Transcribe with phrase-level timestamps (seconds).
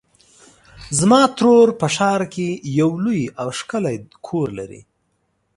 [0.99, 2.47] زما ترور په ښار کې
[2.79, 4.81] یو لوی او ښکلی کور لري.